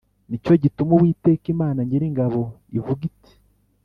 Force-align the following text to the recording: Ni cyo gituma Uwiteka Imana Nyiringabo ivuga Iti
Ni 0.29 0.37
cyo 0.43 0.53
gituma 0.63 0.91
Uwiteka 0.93 1.45
Imana 1.53 1.79
Nyiringabo 1.87 2.41
ivuga 2.77 3.01
Iti 3.09 3.33